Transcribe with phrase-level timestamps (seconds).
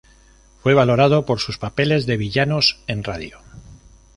[0.63, 3.37] Fue valorado por sus papeles de villanos en radio.